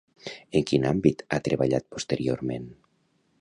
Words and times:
I 0.27 0.29
en 0.59 0.63
quin 0.71 0.87
àmbit 0.91 1.21
ha 1.29 1.39
treballat 1.49 1.87
posteriorment? 1.97 2.67